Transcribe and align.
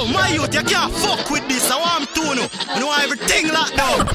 Yo, 0.00 0.06
my 0.06 0.28
youth, 0.28 0.54
you 0.54 0.62
can't 0.62 0.90
fuck 0.94 1.28
with 1.30 1.46
this. 1.46 1.70
I 1.70 1.76
want 1.76 2.08
to 2.14 2.34
know. 2.34 2.48
You 2.74 2.80
know 2.80 2.90
everything 3.02 3.48
locked 3.52 3.76
down. 3.76 4.06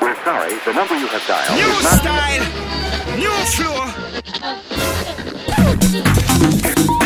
We're 0.00 0.14
sorry, 0.22 0.54
the 0.64 0.72
number 0.72 0.96
you 0.96 1.08
have 1.08 1.26
dialed 1.26 1.58
New 1.58 1.66
is 1.66 1.82
not... 1.82 1.98
style, 1.98 2.44
new 3.18 3.34
flow. 3.56 3.90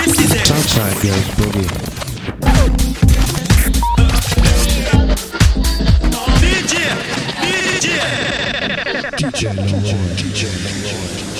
This 0.05 0.15
is 0.21 0.35
it. 0.35 0.47
Southside 0.47 1.01
goes 1.03 1.29
boogie. 1.39 1.69
DJ, 6.43 6.75
DJ. 7.41 7.89
DJ 9.17 9.41
Leroy. 9.57 10.05
DJ 10.19 11.38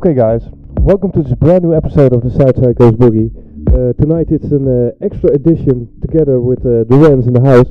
Okay, 0.00 0.14
guys, 0.14 0.40
welcome 0.80 1.12
to 1.12 1.22
this 1.22 1.34
brand 1.34 1.62
new 1.62 1.76
episode 1.76 2.14
of 2.14 2.22
the 2.22 2.30
Southside 2.30 2.74
Goes 2.76 2.94
Boogie. 2.94 3.28
Uh, 3.68 3.92
tonight 4.00 4.28
it's 4.30 4.46
an 4.46 4.64
uh, 4.66 5.04
extra 5.04 5.30
edition 5.32 5.92
together 6.00 6.40
with 6.40 6.60
uh, 6.60 6.84
the 6.88 6.96
Rens 6.96 7.26
in 7.26 7.34
the 7.34 7.40
house. 7.44 7.68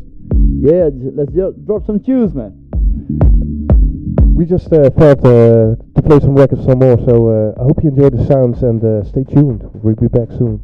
Yeah, 0.62 0.92
j- 0.92 1.10
let's 1.16 1.32
ju- 1.32 1.56
drop 1.66 1.88
some 1.88 2.00
tunes, 2.00 2.36
man. 2.36 2.54
We 4.36 4.46
just 4.46 4.72
uh, 4.72 4.92
thought 4.92 5.26
uh, 5.26 5.74
to 5.96 6.02
play 6.06 6.20
some 6.20 6.36
records 6.36 6.66
some 6.66 6.78
more, 6.78 7.00
so 7.00 7.30
uh, 7.58 7.60
I 7.60 7.64
hope 7.64 7.84
you 7.84 7.90
enjoy 7.90 8.12
the 8.12 8.24
sounds 8.28 8.62
and 8.62 8.84
uh, 8.84 9.04
stay 9.06 9.24
tuned. 9.24 9.64
We'll 9.82 9.96
be 9.96 10.08
back 10.08 10.30
soon. 10.30 10.62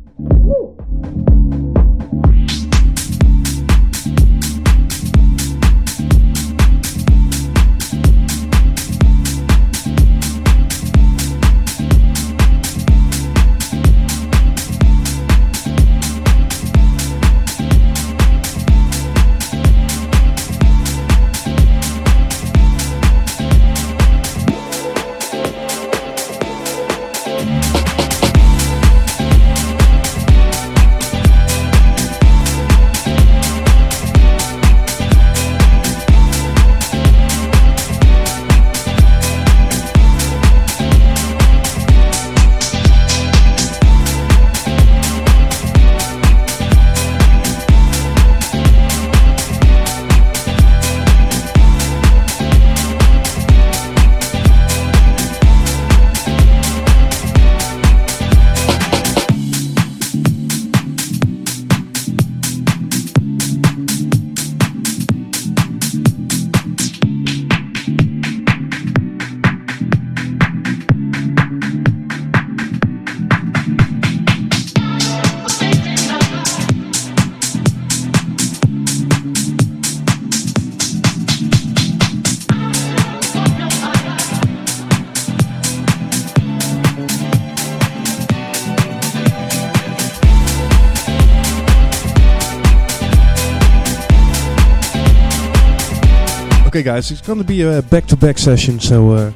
Okay, 96.76 96.84
guys, 96.84 97.10
it's 97.10 97.22
gonna 97.22 97.42
be 97.42 97.62
a 97.62 97.82
back-to-back 97.82 98.38
session, 98.38 98.82
so 98.82 99.12
uh, 99.12 99.32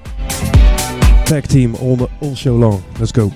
tag 1.23 1.47
team 1.47 1.73
all 1.75 2.09
all 2.19 2.35
show 2.35 2.53
long. 2.53 2.83
Let's 2.99 3.13
go. 3.13 3.31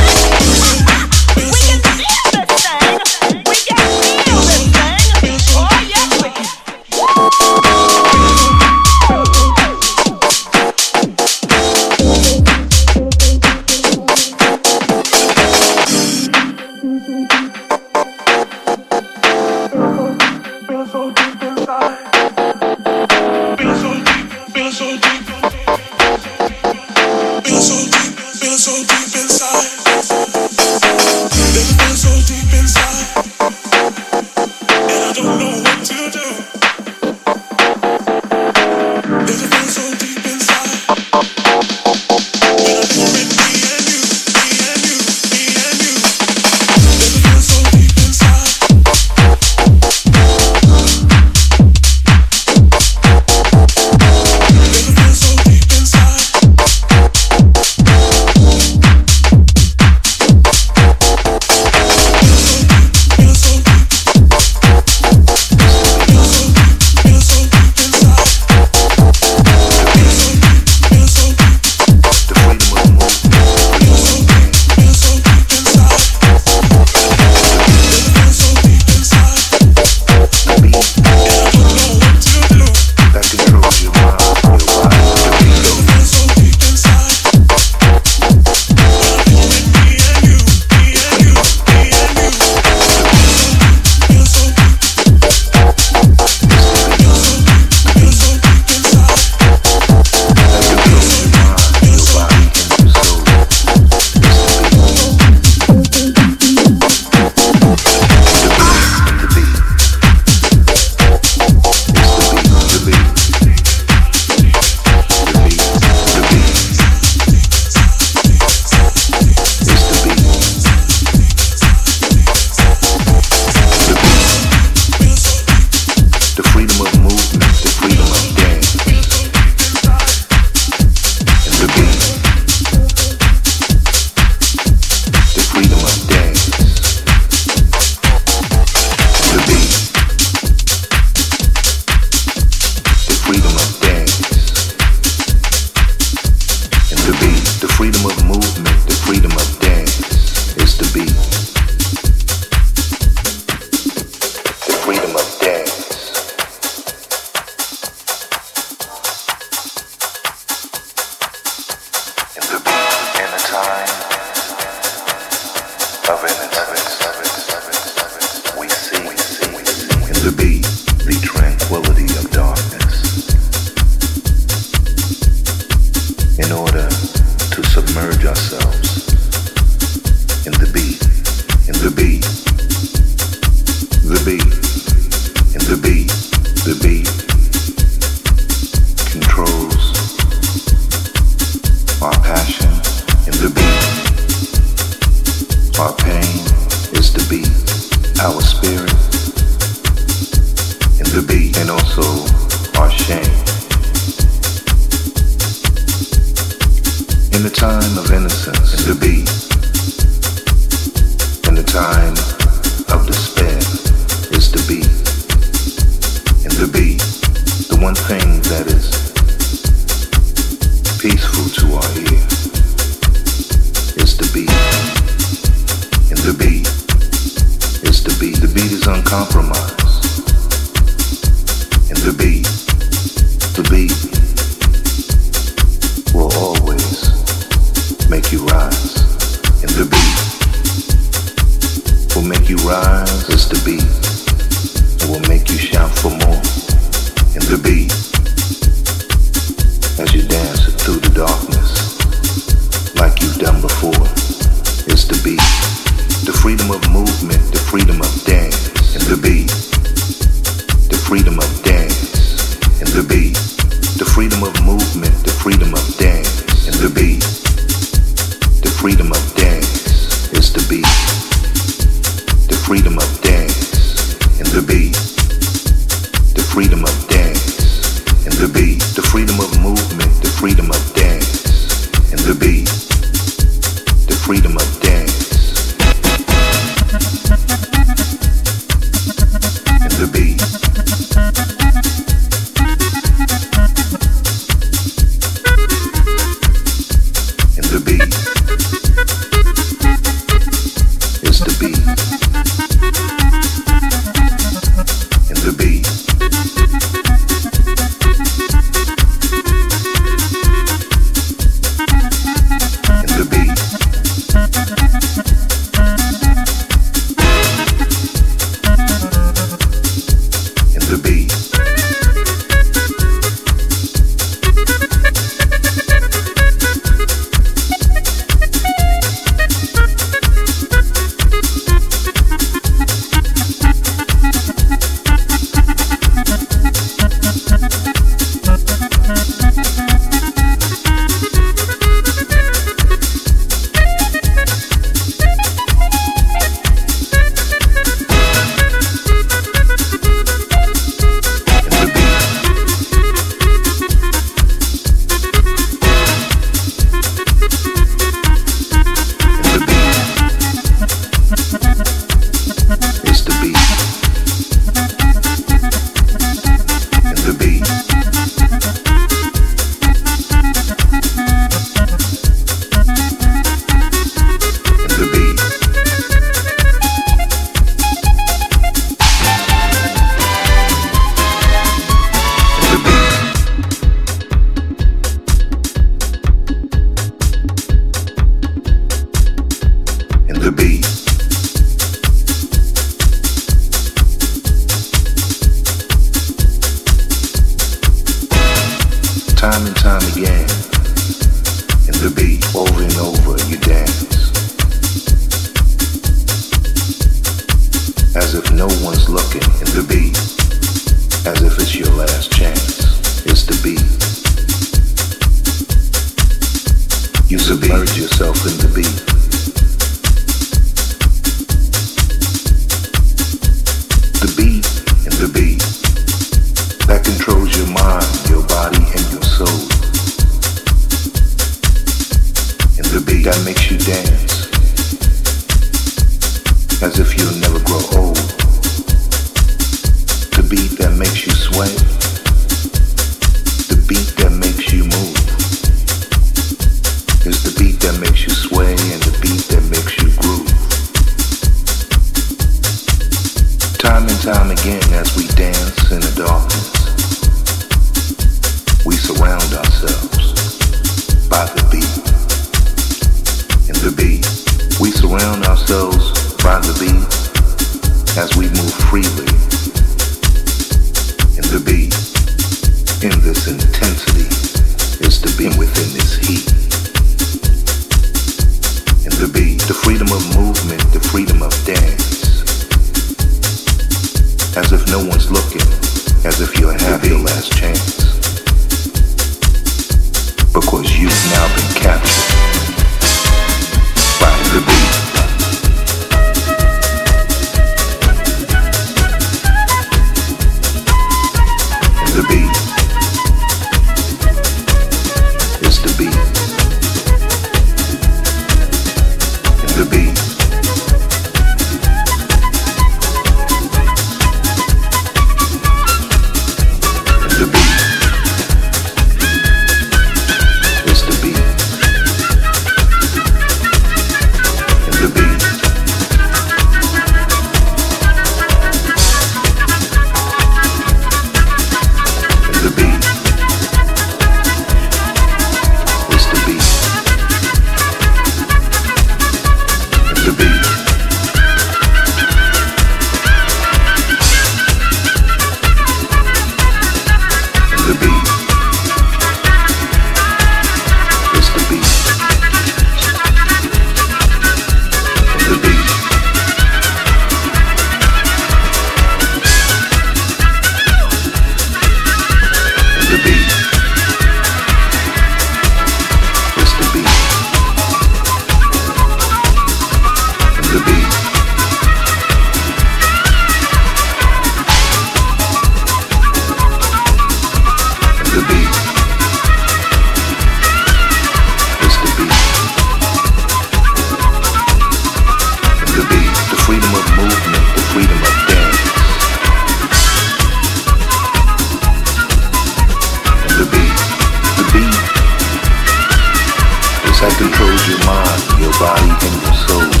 That 597.21 597.37
controls 597.37 597.87
your 597.87 597.99
mind, 598.07 598.41
your 598.59 598.73
body, 598.79 599.13
and 599.27 599.41
your 599.43 599.53
soul. 599.53 600.00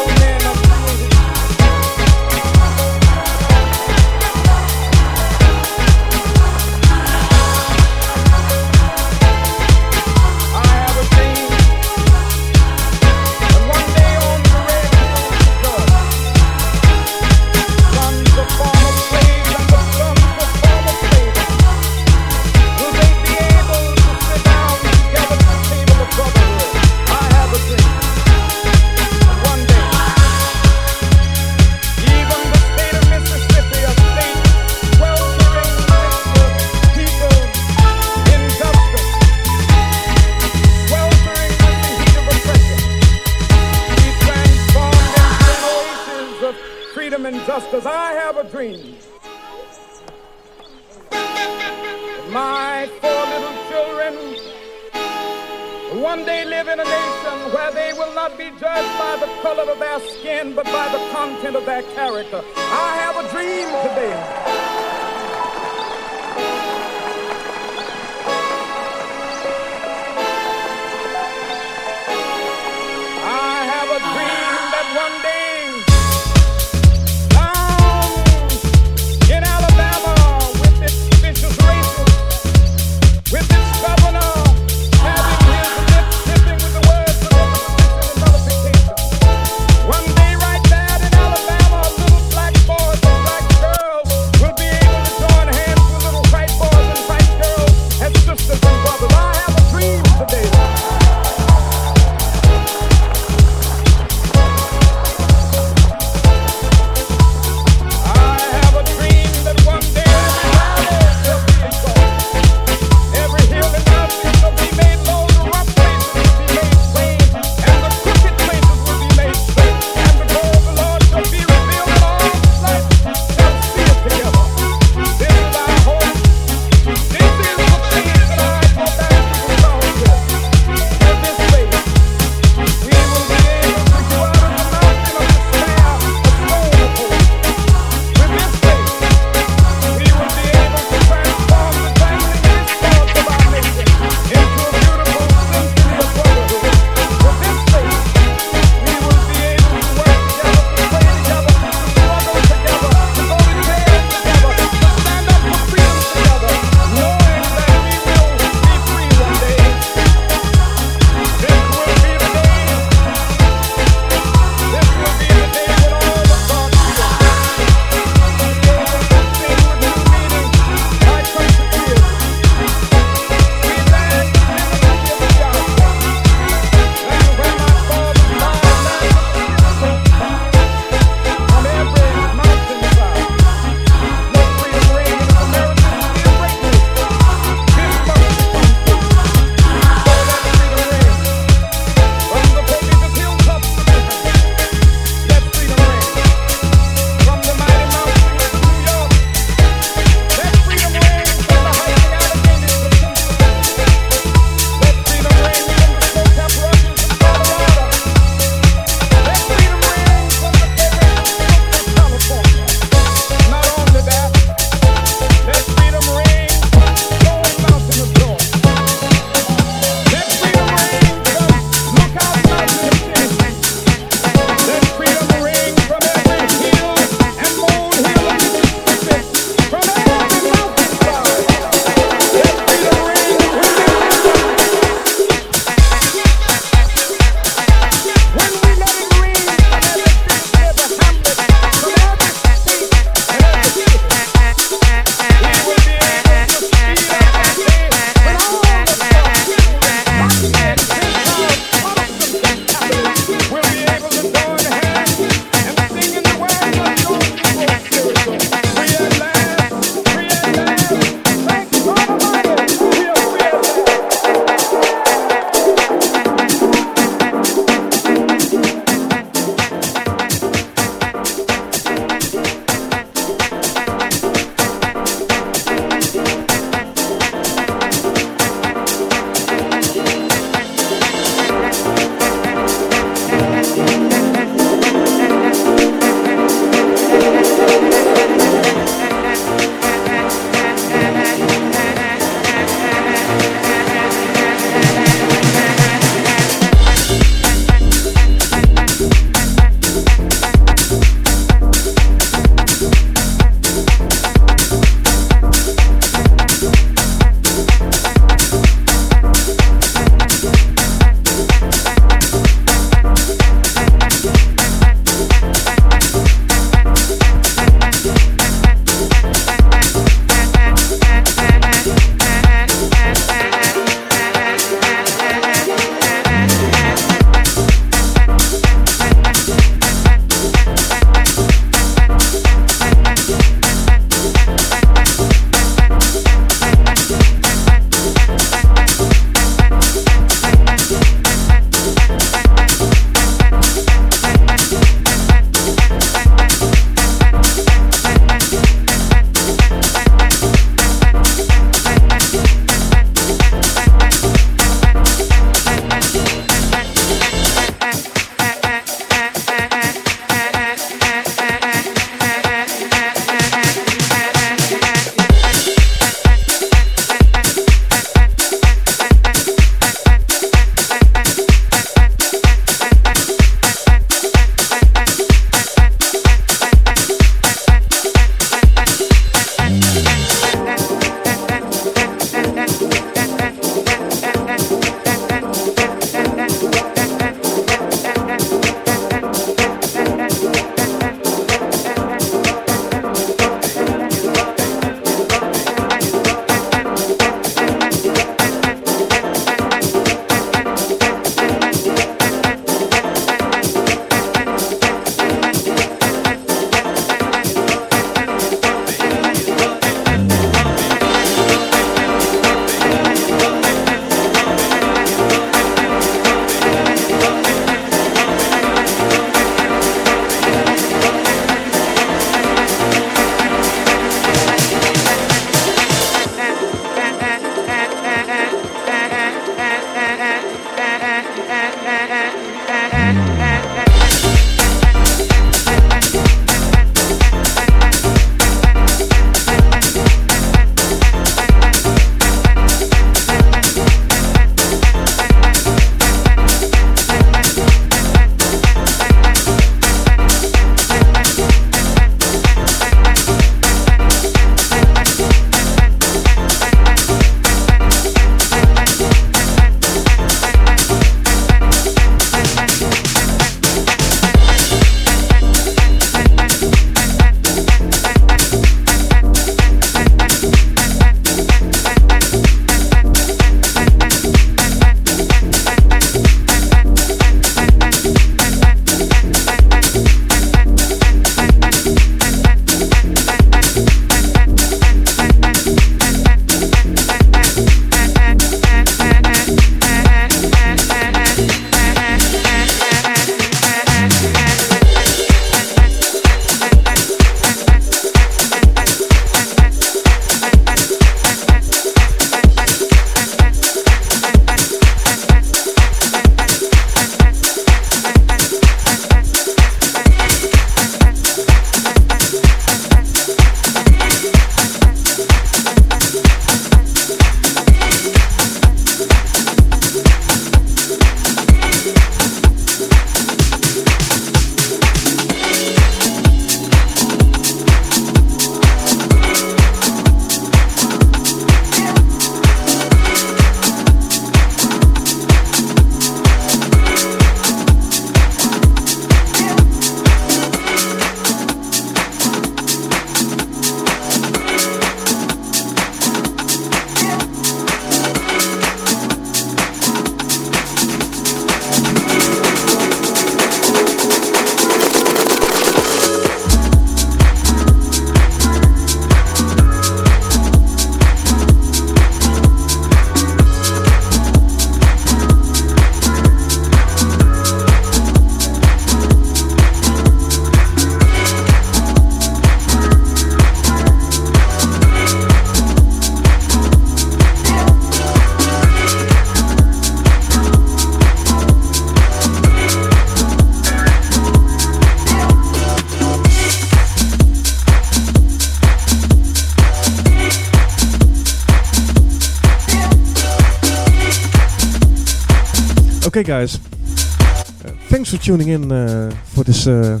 Okay, 596.16 596.28
guys. 596.28 596.56
Uh, 596.56 597.76
thanks 597.90 598.10
for 598.10 598.16
tuning 598.16 598.48
in 598.48 598.72
uh, 598.72 599.10
for 599.34 599.44
this 599.44 599.66
uh, 599.66 600.00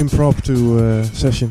impromptu 0.00 0.76
uh, 0.76 1.04
session. 1.04 1.50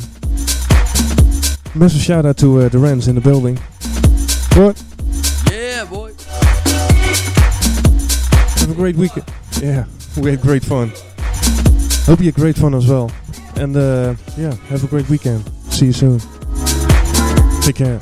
Massive 1.73 2.01
shout 2.01 2.25
out 2.25 2.35
to 2.39 2.59
uh, 2.59 2.67
the 2.67 2.77
Rens 2.77 3.07
in 3.07 3.15
the 3.15 3.21
building. 3.21 3.55
What? 4.57 4.83
Yeah, 5.49 5.85
boy. 5.85 6.11
Have 8.59 8.71
a 8.71 8.73
great 8.73 8.97
weekend. 8.97 9.31
Yeah, 9.61 9.85
we 10.17 10.31
had 10.31 10.41
great 10.41 10.65
fun. 10.65 10.91
Hope 12.05 12.19
you 12.19 12.25
had 12.25 12.35
great 12.35 12.57
fun 12.57 12.75
as 12.75 12.89
well. 12.89 13.09
And 13.55 13.77
uh, 13.77 14.15
yeah, 14.35 14.55
have 14.67 14.83
a 14.83 14.87
great 14.87 15.07
weekend. 15.07 15.49
See 15.71 15.85
you 15.85 15.93
soon. 15.93 16.19
Take 17.61 17.77
care. 17.77 18.01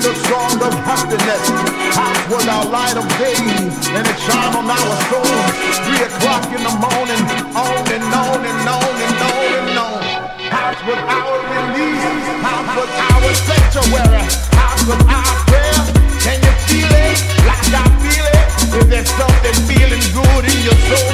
Sing 0.00 0.10
a 0.10 0.14
song 0.26 0.62
of 0.62 0.74
happiness. 0.86 1.44
House 1.94 2.24
was 2.30 2.46
our 2.48 2.66
light 2.66 2.96
of 2.96 3.06
day, 3.18 3.34
and 3.34 4.06
it 4.06 4.18
shone 4.26 4.54
on 4.54 4.70
our 4.70 4.94
souls. 5.10 5.50
Three 5.86 6.02
o'clock 6.06 6.46
in 6.54 6.62
the 6.62 6.74
morning, 6.78 7.22
on 7.54 7.84
and 7.90 8.06
on 8.14 8.40
and 8.46 8.68
on 8.68 8.94
and 9.06 9.18
on 9.26 9.50
and 9.58 9.78
on. 9.78 10.02
House 10.50 10.80
was 10.86 11.00
our 11.02 11.34
release. 11.50 12.04
House 12.46 12.70
was 12.78 12.90
our 13.10 13.30
sanctuary. 13.48 14.24
House 14.54 14.82
was 14.86 15.00
our 15.08 15.34
prayer. 15.50 15.82
Can 16.22 16.38
you 16.46 16.54
feel 16.68 16.92
it 16.92 17.18
like 17.46 17.66
I 17.74 17.84
feel 18.02 18.26
it? 18.38 18.46
Is 18.78 18.86
there 18.86 19.06
something 19.06 19.56
feeling 19.66 20.04
good 20.14 20.44
in 20.46 20.58
your 20.62 20.78
soul? 20.86 21.10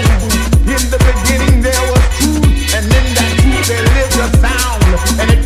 In 0.64 0.82
the 0.90 0.98
beginning 0.98 1.62
there 1.62 1.84
was 1.88 2.04
truth, 2.18 2.74
and 2.74 2.84
in 2.84 3.06
that 3.16 3.32
truth 3.38 3.66
there 3.68 3.86
lived 3.96 4.18
a 4.18 4.28
sound, 4.42 4.82
and 5.20 5.30
it 5.30 5.43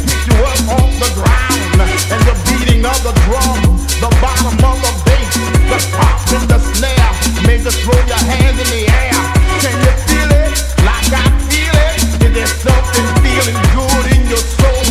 beating 2.78 2.90
of 2.90 3.02
the 3.02 3.12
drum, 3.26 3.76
the 4.00 4.10
bottom 4.20 4.54
of 4.64 4.78
the 4.82 4.92
bass, 5.04 5.34
the 5.70 5.78
pop 5.96 6.18
and 6.32 6.48
the 6.48 6.58
snare 6.58 7.12
made 7.46 7.64
you 7.64 7.70
throw 7.70 7.98
your 8.06 8.22
hands 8.22 8.58
in 8.58 8.68
the 8.70 8.84
air. 8.90 9.18
Can 9.62 9.74
you 9.82 9.94
feel 10.06 10.30
it 10.30 10.54
like 10.86 11.10
I 11.12 11.26
feel 11.50 11.74
it? 11.74 11.98
Is 12.22 12.32
there 12.34 12.46
something 12.46 13.06
feeling 13.22 13.58
good 13.74 14.06
in 14.14 14.22
your 14.28 14.44
soul? 14.58 14.84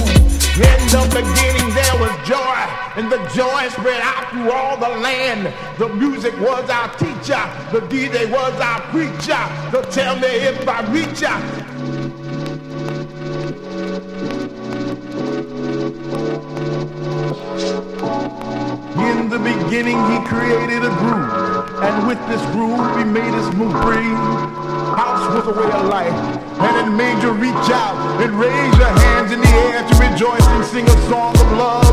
In 0.58 0.82
the 0.90 1.04
beginning 1.14 1.68
there 1.76 1.98
was 2.00 2.12
joy, 2.28 2.60
and 2.98 3.12
the 3.12 3.20
joy 3.36 3.70
spread 3.70 4.02
out 4.02 4.32
through 4.32 4.52
all 4.52 4.78
the 4.78 4.90
land. 5.00 5.54
The 5.78 5.88
music 5.90 6.34
was 6.40 6.70
our 6.70 6.90
teacher, 6.98 7.42
the 7.72 7.82
DJ 7.88 8.30
was 8.32 8.54
our 8.60 8.82
preacher. 8.92 9.44
So 9.72 9.84
tell 9.92 10.16
me 10.16 10.28
if 10.28 10.68
I 10.68 10.82
reach 10.92 11.22
ya. 11.22 11.97
beginning, 19.68 20.00
he 20.08 20.18
created 20.24 20.80
a 20.80 20.92
groove, 20.96 21.84
and 21.84 22.08
with 22.08 22.20
this 22.32 22.40
groove, 22.56 22.80
he 22.96 23.04
made 23.04 23.36
us 23.36 23.52
move, 23.54 23.76
free. 23.84 24.16
House 24.96 25.28
was 25.36 25.44
a 25.44 25.56
way 25.60 25.68
of 25.68 25.92
life, 25.92 26.16
and 26.64 26.74
it 26.88 26.90
made 26.96 27.20
you 27.20 27.36
reach 27.36 27.68
out 27.76 28.00
and 28.24 28.32
raise 28.40 28.74
your 28.80 28.88
hands 29.04 29.34
in 29.36 29.42
the 29.42 29.54
air 29.68 29.84
to 29.84 29.94
rejoice 30.00 30.48
and 30.56 30.64
sing 30.64 30.88
a 30.88 30.98
song 31.12 31.36
of 31.36 31.50
love, 31.60 31.84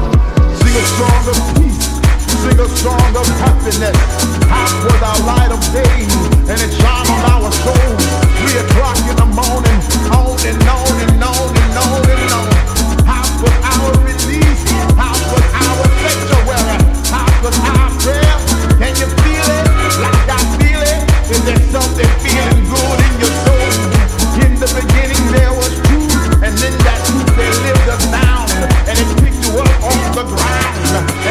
sing 0.62 0.70
a 0.70 0.86
song 1.02 1.22
of 1.26 1.38
peace, 1.58 1.98
sing 2.46 2.58
a 2.62 2.68
song 2.78 3.10
of 3.18 3.26
happiness. 3.42 3.98
House 4.46 4.78
was 4.86 5.00
our 5.02 5.20
light 5.26 5.50
of 5.50 5.58
day, 5.74 5.98
and 6.46 6.58
it 6.62 6.70
shined 6.78 7.10
on 7.10 7.22
our 7.26 7.50
soul. 7.50 7.90
Three 8.38 8.54
o'clock 8.62 9.02
in 9.10 9.16
the 9.18 9.30
morning, 9.34 9.78
on 10.14 10.38
and 10.46 10.62
on 10.62 10.94
and 11.10 11.18
on 11.26 11.50
and 11.58 11.74
on 11.74 12.06
and 12.06 12.32
on. 12.38 12.46
House 13.02 13.34
was 13.42 13.56
our 13.66 14.13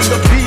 the 0.09 0.29
beat. 0.29 0.42